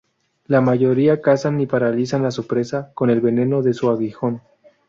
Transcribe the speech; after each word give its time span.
La 0.47 0.61
mayoría 0.61 1.21
cazan 1.21 1.61
y 1.61 1.67
paralizan 1.67 2.25
a 2.25 2.31
su 2.31 2.47
presa 2.47 2.91
con 2.95 3.11
el 3.11 3.21
veneno 3.21 3.61
de 3.61 3.75
su 3.75 3.87
aguijón. 3.91 4.41